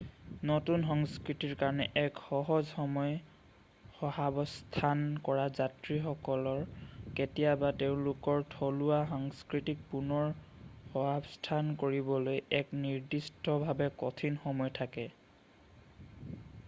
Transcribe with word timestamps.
নতুন 0.51 0.77
সংস্কৃতিৰ 0.91 1.51
কাৰণে 1.57 1.85
এক 2.01 2.19
সহজ 2.27 2.69
সময় 2.75 3.11
সহাৱস্থান 3.97 5.03
কৰা 5.27 5.43
যাত্ৰীসকলৰ 5.59 6.63
কেতিয়াবা 7.19 7.69
তেওঁলোকৰ 7.83 8.41
থলুৱা 8.55 8.99
সংস্কৃতিক 9.11 9.83
পুনৰ 9.93 10.27
সহাৱস্থান 10.95 11.69
কৰিবলৈ 11.85 12.41
এক 12.63 12.73
নিদিষ্টভাৱে 12.87 13.91
কঠিন 14.05 14.41
সময় 14.47 14.73
থাকে৷ 14.81 16.51